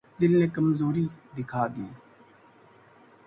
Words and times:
دل 0.19 0.31
نے 0.39 0.47
کمزوری 0.55 1.05
دکھا 1.35 1.63
دی۔ 1.73 1.87